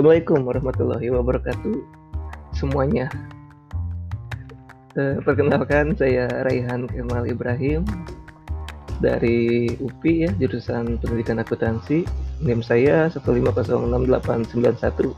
[0.00, 1.76] Assalamualaikum warahmatullahi wabarakatuh
[2.56, 3.12] semuanya.
[4.96, 7.84] Eh, perkenalkan saya Raihan Kemal Ibrahim
[9.04, 12.08] dari UPI ya jurusan Pendidikan Akuntansi.
[12.40, 15.12] NIM saya 1506891.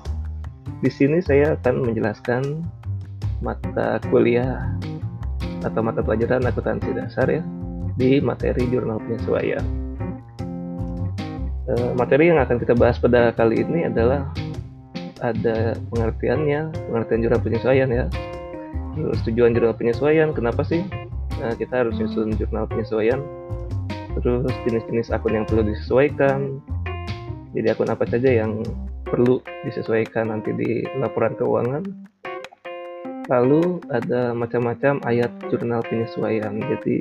[0.82, 2.42] Di sini saya akan menjelaskan
[3.38, 4.66] mata kuliah
[5.62, 7.46] atau mata pelajaran akuntansi dasar ya
[7.94, 9.62] di materi jurnal penyesuaian.
[11.70, 14.26] E, materi yang akan kita bahas pada kali ini adalah
[15.22, 18.04] ada pengertiannya, pengertian jurnal penyesuaian ya.
[18.92, 20.84] Terus tujuan jurnal penyesuaian, kenapa sih
[21.40, 23.22] nah, kita harus nyusun jurnal penyesuaian?
[24.20, 26.60] Terus jenis-jenis akun yang perlu disesuaikan.
[27.56, 28.60] Jadi akun apa saja yang
[29.08, 31.84] perlu disesuaikan nanti di laporan keuangan.
[33.30, 36.52] Lalu ada macam-macam ayat jurnal penyesuaian.
[36.60, 36.96] Jadi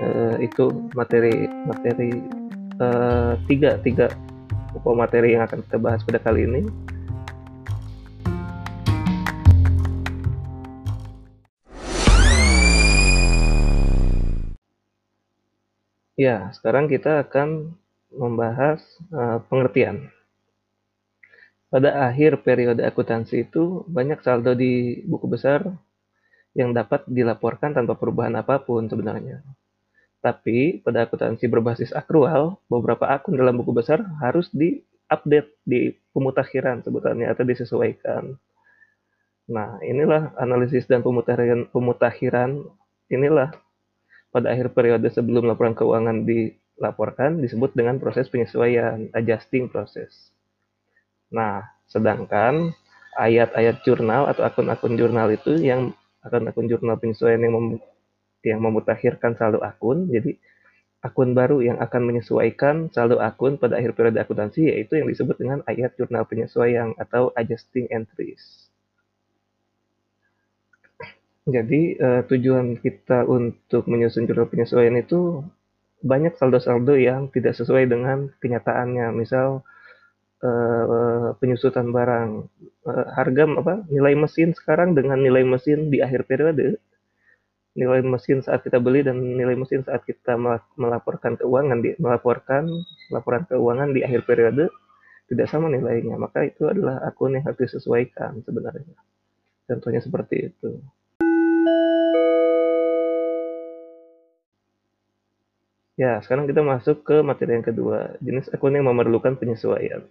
[0.00, 2.08] eh, itu materi materi
[2.80, 4.08] eh, tiga tiga
[4.74, 6.62] pokok materi yang akan kita bahas pada kali ini.
[16.14, 17.74] Ya, sekarang kita akan
[18.14, 20.10] membahas uh, pengertian.
[21.74, 25.74] Pada akhir periode akuntansi itu banyak saldo di buku besar
[26.54, 29.42] yang dapat dilaporkan tanpa perubahan apa pun sebenarnya.
[30.24, 37.28] Tapi pada akuntansi berbasis akrual, beberapa akun dalam buku besar harus diupdate di pemutakhiran sebutannya
[37.28, 38.32] atau disesuaikan.
[39.52, 42.64] Nah, inilah analisis dan pemutakhiran, pemutakhiran
[43.12, 43.52] inilah
[44.32, 50.32] pada akhir periode sebelum laporan keuangan dilaporkan disebut dengan proses penyesuaian, adjusting proses.
[51.28, 52.72] Nah, sedangkan
[53.20, 55.92] ayat-ayat jurnal atau akun-akun jurnal itu yang
[56.24, 57.76] akun-akun jurnal penyesuaian yang
[58.44, 60.36] yang memutakhirkan saldo akun, jadi
[61.04, 65.60] akun baru yang akan menyesuaikan saldo akun pada akhir periode akuntansi yaitu yang disebut dengan
[65.68, 68.64] ayat jurnal penyesuaian atau adjusting entries.
[71.44, 75.44] Jadi uh, tujuan kita untuk menyusun jurnal penyesuaian itu
[76.00, 79.12] banyak saldo-saldo yang tidak sesuai dengan kenyataannya.
[79.12, 79.60] Misal
[80.40, 82.48] uh, penyusutan barang,
[82.88, 86.80] uh, harga apa nilai mesin sekarang dengan nilai mesin di akhir periode,
[87.74, 90.38] nilai mesin saat kita beli dan nilai mesin saat kita
[90.78, 92.70] melaporkan keuangan di melaporkan
[93.10, 94.70] laporan keuangan di akhir periode
[95.26, 96.14] tidak sama nilainya.
[96.14, 98.94] Maka itu adalah akun yang harus disesuaikan sebenarnya.
[99.66, 100.70] Contohnya seperti itu.
[105.94, 110.02] Ya, sekarang kita masuk ke materi yang kedua, jenis akun yang memerlukan penyesuaian.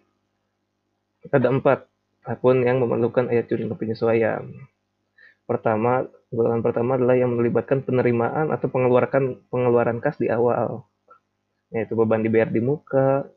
[1.27, 1.91] Ada empat
[2.23, 4.47] akun yang memerlukan ayat jurnal penyesuaian.
[5.43, 10.87] Pertama, golongan pertama adalah yang melibatkan penerimaan atau pengeluaran pengeluaran kas di awal,
[11.69, 13.27] yaitu beban dibayar di muka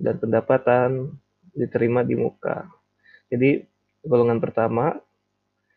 [0.00, 1.12] dan pendapatan
[1.52, 2.68] diterima di muka.
[3.28, 3.64] Jadi
[4.06, 4.96] golongan pertama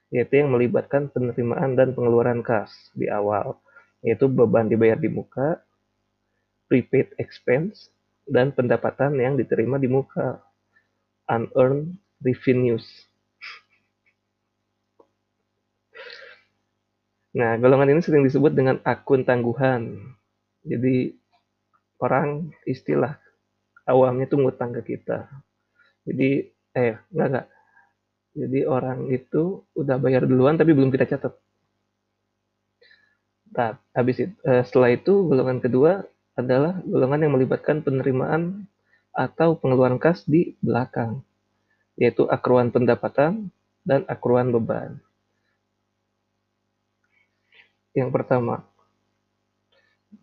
[0.10, 3.62] yaitu yang melibatkan penerimaan dan pengeluaran kas di awal,
[4.02, 5.62] yaitu beban dibayar di muka
[6.66, 7.90] prepaid expense,
[8.30, 10.38] dan pendapatan yang diterima di muka
[11.26, 13.09] unearned revenues.
[17.30, 20.02] Nah, golongan ini sering disebut dengan akun tangguhan.
[20.66, 21.14] Jadi,
[22.02, 23.22] orang istilah
[23.86, 25.30] awamnya itu ngutang ke kita.
[26.10, 27.48] Jadi, eh, enggak, enggak.
[28.34, 31.38] Jadi, orang itu udah bayar duluan tapi belum kita catat.
[33.54, 36.02] Nah, habis itu, eh, setelah itu golongan kedua
[36.34, 38.66] adalah golongan yang melibatkan penerimaan
[39.14, 41.22] atau pengeluaran kas di belakang,
[41.94, 43.54] yaitu akruan pendapatan
[43.86, 45.02] dan akruan beban.
[47.98, 48.66] Yang pertama,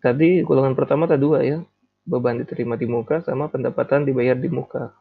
[0.03, 1.59] tadi golongan pertama ada dua ya,
[2.07, 4.95] beban diterima di muka sama pendapatan dibayar di muka.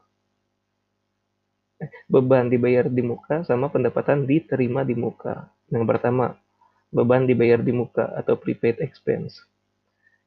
[1.76, 5.46] Eh, beban dibayar di muka sama pendapatan diterima di muka.
[5.68, 6.34] Yang pertama,
[6.90, 9.42] beban dibayar di muka atau prepaid expense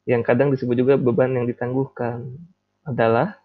[0.10, 2.26] yang kadang disebut juga beban yang ditangguhkan
[2.82, 3.38] adalah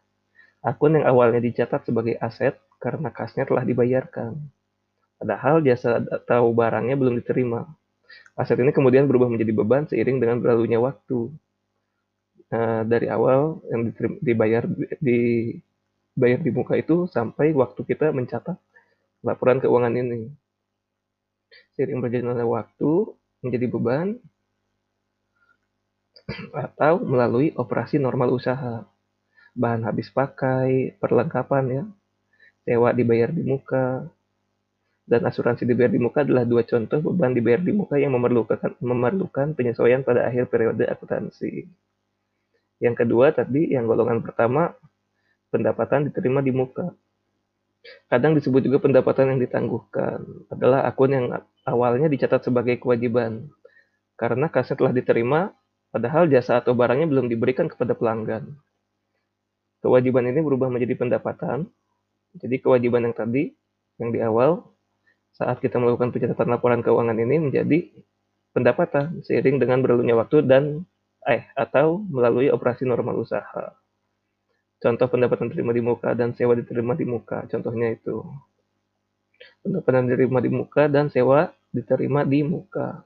[0.65, 4.41] akun yang awalnya dicatat sebagai aset karena kasnya telah dibayarkan.
[5.21, 7.69] Padahal jasa atau barangnya belum diterima.
[8.35, 11.31] Aset ini kemudian berubah menjadi beban seiring dengan berlalunya waktu.
[12.51, 14.67] Nah, dari awal yang dibayar
[14.99, 15.55] di
[16.15, 18.59] bayar di muka itu sampai waktu kita mencatat
[19.23, 20.31] laporan keuangan ini.
[21.75, 22.91] Seiring berjalannya waktu
[23.43, 24.09] menjadi beban,
[26.65, 28.87] atau melalui operasi normal usaha.
[29.55, 31.85] Bahan habis pakai, perlengkapan ya,
[32.67, 34.11] sewa dibayar di muka,
[35.05, 39.53] dan asuransi dibayar di muka adalah dua contoh beban dibayar di muka yang memerlukan, memerlukan
[39.53, 41.69] penyesuaian pada akhir periode akuntansi.
[42.81, 44.73] Yang kedua tadi, yang golongan pertama,
[45.53, 46.91] pendapatan diterima di muka.
[48.09, 51.27] Kadang disebut juga pendapatan yang ditangguhkan, adalah akun yang
[51.69, 53.53] awalnya dicatat sebagai kewajiban,
[54.17, 55.41] karena kasnya telah diterima,
[55.93, 58.57] padahal jasa atau barangnya belum diberikan kepada pelanggan.
[59.85, 61.69] Kewajiban ini berubah menjadi pendapatan,
[62.41, 63.53] jadi kewajiban yang tadi,
[64.01, 64.74] yang di awal,
[65.35, 67.79] saat kita melakukan pencatatan laporan keuangan ini menjadi
[68.55, 70.87] pendapatan seiring dengan berlalunya waktu dan
[71.27, 73.75] eh atau melalui operasi normal usaha.
[74.79, 78.23] Contoh pendapatan diterima di muka dan sewa diterima di muka, contohnya itu.
[79.65, 83.03] Pendapatan diterima di muka dan sewa diterima di muka.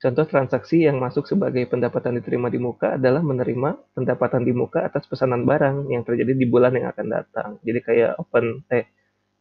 [0.00, 5.04] Contoh transaksi yang masuk sebagai pendapatan diterima di muka adalah menerima pendapatan di muka atas
[5.10, 7.50] pesanan barang yang terjadi di bulan yang akan datang.
[7.60, 8.88] Jadi kayak open eh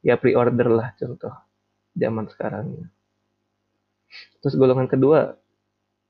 [0.03, 1.52] ya pre-order lah contoh
[1.94, 2.90] zaman sekarang.
[4.42, 5.38] Terus golongan kedua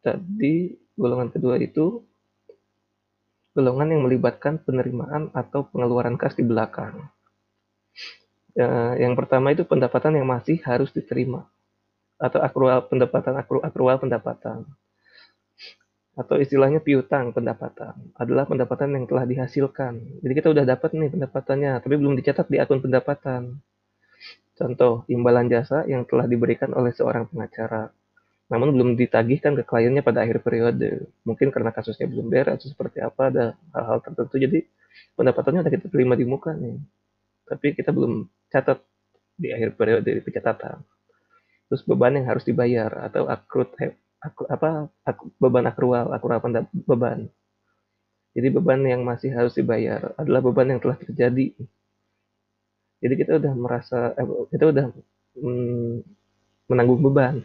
[0.04, 2.04] tadi golongan kedua itu
[3.54, 7.08] golongan yang melibatkan penerimaan atau pengeluaran kas di belakang.
[8.54, 11.50] Ya, yang pertama itu pendapatan yang masih harus diterima
[12.22, 14.70] atau akrual pendapatan akru, akrual pendapatan
[16.14, 20.22] atau istilahnya piutang pendapatan adalah pendapatan yang telah dihasilkan.
[20.22, 23.58] Jadi kita udah dapat nih pendapatannya, tapi belum dicatat di akun pendapatan.
[24.54, 27.90] Contoh, imbalan jasa yang telah diberikan oleh seorang pengacara
[28.52, 31.10] namun belum ditagihkan ke kliennya pada akhir periode.
[31.26, 34.36] Mungkin karena kasusnya belum beres atau seperti apa, ada hal-hal tertentu.
[34.38, 34.60] Jadi
[35.18, 36.78] pendapatannya kita terima di muka nih.
[37.50, 38.78] Tapi kita belum catat
[39.40, 40.86] di akhir periode di pencatatan.
[41.66, 43.74] Terus beban yang harus dibayar atau akrut
[44.22, 46.38] akru, apa ak, beban akrual, akrual
[46.86, 47.26] beban.
[48.38, 51.58] Jadi beban yang masih harus dibayar adalah beban yang telah terjadi.
[53.04, 54.86] Jadi kita udah merasa, eh, kita udah
[55.36, 55.94] mm,
[56.72, 57.44] menanggung beban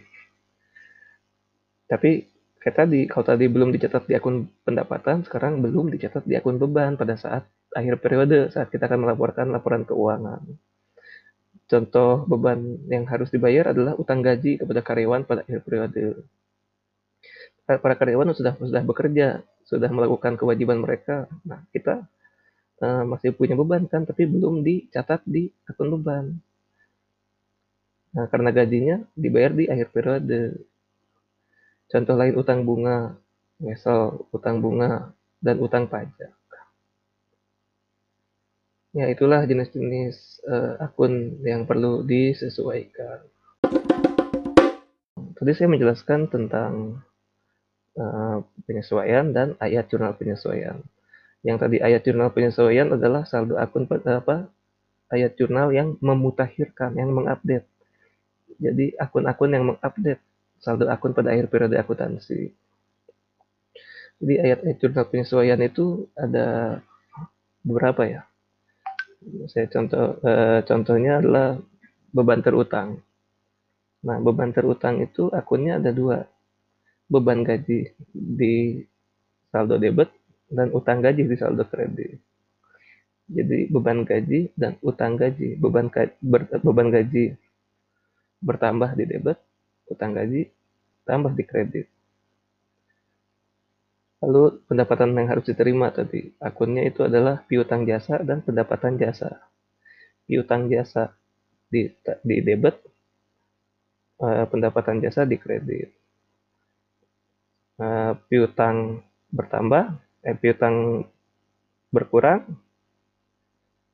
[1.88, 2.28] tapi
[2.60, 7.00] kayak tadi, kalau tadi belum dicatat di akun pendapatan, sekarang belum dicatat di akun beban
[7.00, 10.44] pada saat akhir periode, saat kita akan melaporkan laporan keuangan.
[11.68, 12.60] Contoh beban
[12.92, 16.24] yang harus dibayar adalah utang gaji kepada karyawan pada akhir periode.
[17.64, 21.28] Para karyawan sudah sudah bekerja, sudah melakukan kewajiban mereka.
[21.44, 22.08] Nah, kita
[22.82, 26.38] uh, masih punya beban kan, tapi belum dicatat di akun beban.
[28.14, 30.64] Nah, karena gajinya dibayar di akhir periode.
[31.88, 33.16] Contoh lain utang bunga,
[33.60, 36.34] misal utang bunga dan utang pajak.
[38.96, 43.20] Ya, itulah jenis-jenis uh, akun yang perlu disesuaikan.
[45.38, 47.04] Tadi saya menjelaskan tentang
[47.94, 50.82] uh, penyesuaian dan ayat jurnal penyesuaian.
[51.46, 54.50] Yang tadi ayat jurnal penyesuaian adalah saldo akun apa?
[55.08, 57.64] Ayat jurnal yang memutakhirkan, yang mengupdate.
[58.58, 60.20] Jadi akun-akun yang mengupdate
[60.58, 62.50] saldo akun pada akhir periode akuntansi.
[64.18, 66.78] Jadi ayat-ayat jurnal penyesuaian itu ada
[67.62, 68.22] beberapa ya.
[69.46, 71.48] Saya contoh eh, contohnya adalah
[72.10, 72.98] beban terutang.
[74.02, 76.26] Nah, beban terutang itu akunnya ada dua.
[77.06, 78.82] Beban gaji di
[79.54, 80.17] saldo debit
[80.48, 82.18] dan utang gaji di saldo kredit.
[83.28, 85.92] Jadi beban gaji dan utang gaji, beban
[86.24, 87.36] ber, beban gaji
[88.40, 89.36] bertambah di debit,
[89.92, 90.48] utang gaji
[91.04, 91.86] tambah di kredit.
[94.18, 99.46] Lalu pendapatan yang harus diterima tadi, akunnya itu adalah piutang jasa dan pendapatan jasa.
[100.26, 101.14] Piutang jasa
[101.70, 101.86] di,
[102.26, 102.82] di debit,
[104.18, 105.94] uh, pendapatan jasa di kredit.
[107.78, 111.06] Uh, piutang bertambah, piutang
[111.88, 112.44] berkurang,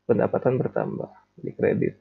[0.09, 1.95] pendapatan bertambah di kredit.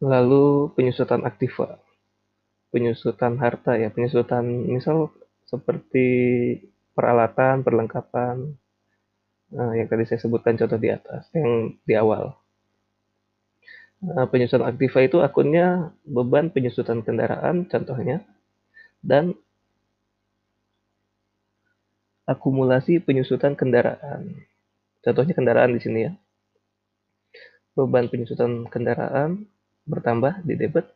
[0.00, 1.76] Lalu penyusutan aktiva.
[2.70, 5.12] Penyusutan harta ya, penyusutan misal
[5.44, 6.08] seperti
[6.94, 8.54] peralatan, perlengkapan,
[9.50, 12.38] nah, yang tadi saya sebutkan contoh di atas, yang di awal.
[14.00, 18.22] Nah, penyusutan aktiva itu akunnya beban penyusutan kendaraan contohnya,
[19.02, 19.34] dan
[22.30, 24.38] akumulasi penyusutan kendaraan.
[25.02, 26.12] Contohnya kendaraan di sini ya.
[27.74, 29.50] Beban penyusutan kendaraan
[29.90, 30.86] bertambah di debit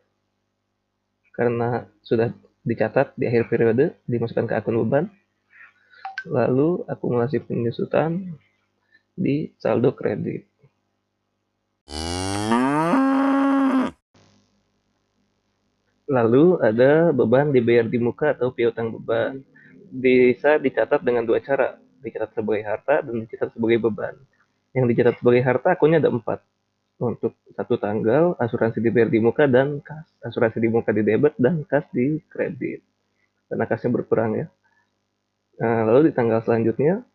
[1.34, 2.30] karena sudah
[2.62, 5.04] dicatat di akhir periode dimasukkan ke akun beban
[6.30, 8.38] lalu akumulasi penyusutan
[9.18, 10.46] di saldo kredit
[16.06, 19.42] lalu ada beban dibayar di muka atau piutang beban
[19.94, 21.78] bisa dicatat dengan dua cara.
[22.02, 24.18] Dicatat sebagai harta dan dicatat sebagai beban.
[24.74, 26.42] Yang dicatat sebagai harta akunnya ada empat.
[26.98, 30.04] Untuk satu tanggal asuransi dibayar di muka dan kas.
[30.26, 32.82] Asuransi di muka di debit dan kas di kredit.
[33.46, 34.46] Karena kasnya berkurang ya.
[35.54, 37.06] Nah, lalu di tanggal selanjutnya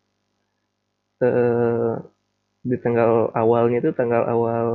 [1.20, 1.94] eh,
[2.64, 4.68] di tanggal awalnya itu tanggal awal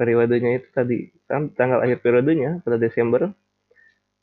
[0.00, 1.12] periodenya itu tadi.
[1.28, 3.32] Kan tanggal akhir periodenya pada Desember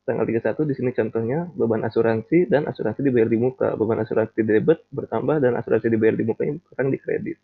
[0.04, 3.72] tanggal 31 di sini contohnya beban asuransi dan asuransi dibayar di muka.
[3.74, 7.38] Beban asuransi debit bertambah dan asuransi dibayar di muka ini sekarang di kredit.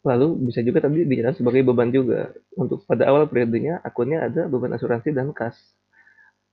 [0.00, 2.34] Lalu bisa juga tadi dicatat sebagai beban juga.
[2.58, 5.56] Untuk pada awal periodenya akunnya ada beban asuransi dan kas.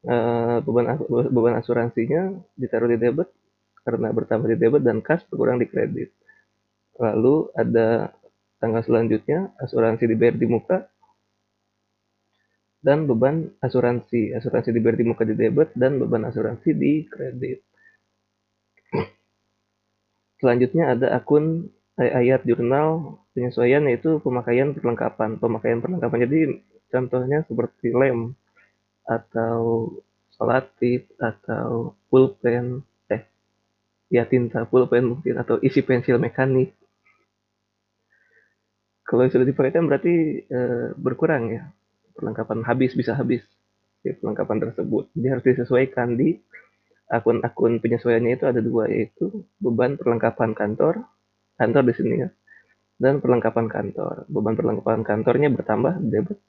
[0.05, 0.93] Uh, beban
[1.33, 3.27] beban asuransinya ditaruh di debit
[3.81, 6.13] karena bertambah di debit dan kas berkurang di kredit.
[7.01, 8.13] Lalu ada
[8.61, 10.85] tanggal selanjutnya asuransi dibayar di muka
[12.81, 14.34] dan beban asuransi.
[14.36, 17.62] Asuransi dibayar di muka di debit dan beban asuransi di kredit.
[20.38, 25.41] Selanjutnya ada akun eh, ayat jurnal penyesuaian yaitu pemakaian perlengkapan.
[25.41, 26.39] Pemakaian perlengkapan jadi
[26.93, 28.38] contohnya seperti lem
[29.07, 29.91] atau
[30.36, 33.24] solatif atau pulpen eh
[34.12, 36.75] ya tinta pulpen mungkin atau isi pensil mekanik
[39.07, 40.60] kalau sudah dipakai kan berarti e,
[41.00, 41.63] berkurang ya
[42.17, 43.45] perlengkapan habis bisa habis
[44.01, 45.13] si perlengkapan tersebut.
[45.13, 46.41] Jadi harus disesuaikan di
[47.07, 51.07] akun-akun penyesuaiannya itu ada dua yaitu beban perlengkapan kantor
[51.55, 52.29] kantor di sini ya
[52.97, 54.25] dan perlengkapan kantor.
[54.25, 56.41] Beban perlengkapan kantornya bertambah debit.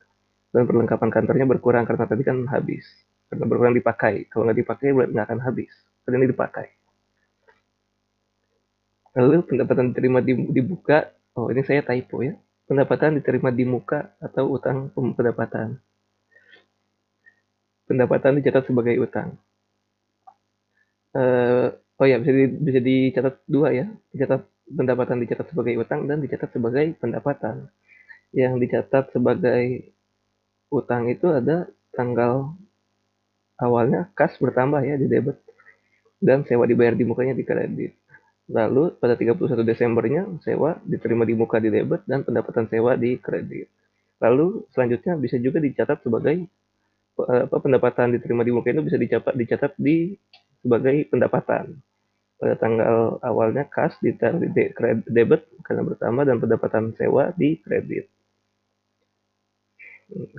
[0.49, 2.89] Dan perlengkapan kantornya berkurang karena tadi kan habis.
[3.29, 4.33] Karena berkurang dipakai.
[4.33, 5.73] Kalau nggak dipakai berarti nggak akan habis.
[6.03, 6.67] Karena ini dipakai.
[9.21, 11.13] Lalu pendapatan diterima dibuka.
[11.37, 12.35] Oh ini saya typo ya
[12.69, 15.81] pendapatan diterima di muka atau utang pendapatan.
[17.89, 19.35] Pendapatan dicatat sebagai utang.
[21.17, 26.21] Uh, oh ya bisa di, bisa dicatat dua ya, dicatat pendapatan dicatat sebagai utang dan
[26.21, 27.73] dicatat sebagai pendapatan.
[28.37, 29.89] Yang dicatat sebagai
[30.69, 31.65] utang itu ada
[31.97, 32.53] tanggal
[33.59, 35.41] awalnya kas bertambah ya di debit
[36.23, 37.98] dan sewa dibayar di mukanya di kredit.
[38.49, 43.69] Lalu pada 31 Desembernya sewa diterima di muka di debit dan pendapatan sewa di kredit.
[44.25, 46.49] Lalu selanjutnya bisa juga dicatat sebagai
[47.19, 50.17] apa pendapatan diterima di muka itu bisa dicatat dicatat di
[50.65, 51.77] sebagai pendapatan.
[52.39, 58.09] Pada tanggal awalnya kas di debit karena bertambah dan pendapatan sewa di kredit.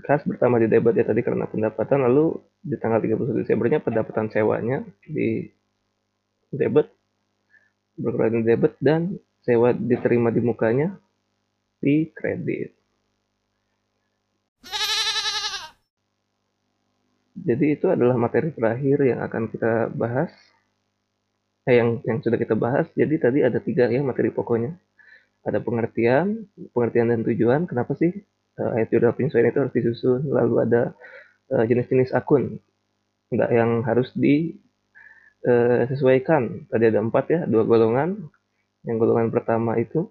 [0.02, 4.82] Kas bertambah di debit ya tadi karena pendapatan lalu di tanggal 31 Desembernya pendapatan sewanya
[5.06, 5.46] di
[6.50, 6.90] debit
[8.00, 10.96] berkurang debit dan sewa diterima di mukanya
[11.80, 12.80] di kredit.
[17.40, 20.32] Jadi itu adalah materi terakhir yang akan kita bahas.
[21.68, 22.88] Eh, yang yang sudah kita bahas.
[22.94, 24.76] Jadi tadi ada tiga ya materi pokoknya.
[25.48, 27.64] Ada pengertian, pengertian dan tujuan.
[27.64, 28.12] Kenapa sih
[28.60, 30.22] uh, ayat jurnal penyesuaian itu harus disusun?
[30.28, 30.82] Lalu ada
[31.56, 32.60] uh, jenis-jenis akun
[33.32, 34.58] yang harus di
[35.44, 36.68] eh, sesuaikan.
[36.68, 38.16] Tadi ada empat ya, dua golongan.
[38.88, 40.08] Yang golongan pertama itu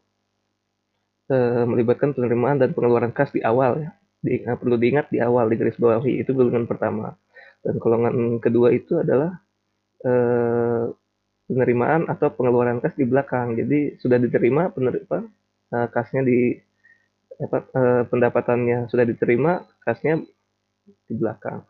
[1.33, 3.91] eh, melibatkan penerimaan dan pengeluaran kas di awal ya.
[4.19, 7.15] Di, nah, perlu diingat di awal di garis bawahi itu golongan pertama.
[7.63, 9.39] Dan golongan kedua itu adalah
[10.05, 10.85] eh,
[11.49, 13.57] penerimaan atau pengeluaran kas di belakang.
[13.57, 15.19] Jadi sudah diterima penerima
[15.75, 16.55] eh, kasnya di
[17.39, 20.21] apa, eh, pendapatannya sudah diterima, kasnya
[21.09, 21.63] di belakang.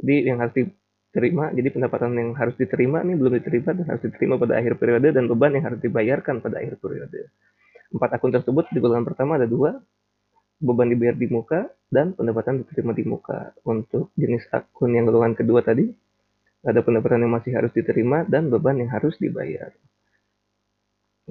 [0.00, 0.54] Jadi yang harus
[1.14, 1.54] diterima.
[1.54, 5.30] Jadi pendapatan yang harus diterima ini belum diterima dan harus diterima pada akhir periode dan
[5.30, 7.30] beban yang harus dibayarkan pada akhir periode.
[7.94, 9.78] Empat akun tersebut di golongan pertama ada dua,
[10.58, 13.54] beban dibayar di muka dan pendapatan diterima di muka.
[13.62, 15.86] Untuk jenis akun yang golongan kedua tadi,
[16.66, 19.70] ada pendapatan yang masih harus diterima dan beban yang harus dibayar.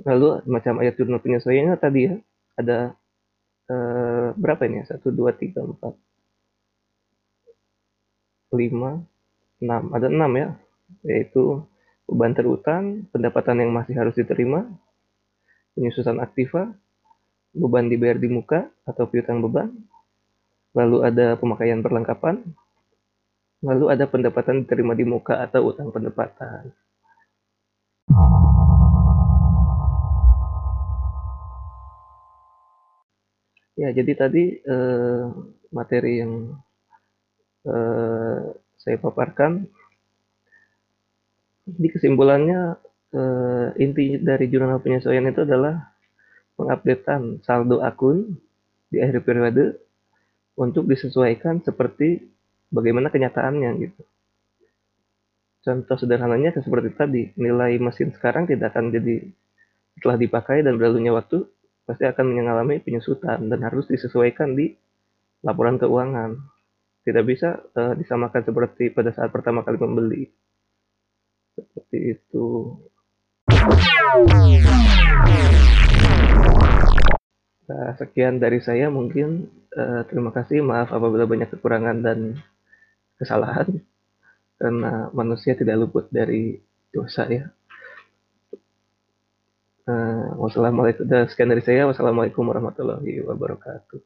[0.08, 2.16] Lalu macam ayat jurnal penyesuaiannya tadi ya,
[2.56, 2.96] ada
[3.68, 4.96] eh, berapa ini ya?
[4.96, 5.92] 1, 2, 3, 4,
[9.64, 10.48] 5, 6 ada 6 ya.
[11.08, 11.64] Yaitu
[12.04, 14.68] beban terutang pendapatan yang masih harus diterima
[15.74, 16.76] penyusunan aktiva
[17.56, 19.72] beban dibayar di muka atau piutang beban
[20.76, 22.44] lalu ada pemakaian perlengkapan
[23.64, 26.76] lalu ada pendapatan diterima di muka atau utang pendapatan.
[33.74, 35.24] Ya jadi tadi eh,
[35.72, 36.60] materi yang
[37.66, 38.42] eh,
[38.84, 39.64] saya paparkan.
[41.64, 42.76] Di kesimpulannya,
[43.16, 45.96] eh, inti dari jurnal penyesuaian itu adalah
[46.60, 48.36] pengupdatean saldo akun
[48.92, 49.80] di akhir periode
[50.60, 52.20] untuk disesuaikan seperti
[52.70, 54.04] bagaimana kenyataannya gitu.
[55.64, 59.24] Contoh sederhananya seperti tadi, nilai mesin sekarang tidak akan jadi
[59.96, 61.48] setelah dipakai dan berlalunya waktu
[61.88, 64.76] pasti akan mengalami penyusutan dan harus disesuaikan di
[65.40, 66.36] laporan keuangan
[67.04, 70.24] tidak bisa uh, disamakan seperti pada saat pertama kali membeli.
[71.54, 72.48] Seperti itu.
[77.64, 82.40] Nah, sekian dari saya mungkin, uh, terima kasih, maaf apabila banyak kekurangan dan
[83.20, 83.84] kesalahan,
[84.60, 86.60] karena manusia tidak luput dari
[86.92, 87.52] dosa ya.
[89.84, 94.00] Uh, wassalamualaikum sekian dari saya, wassalamualaikum warahmatullahi wabarakatuh.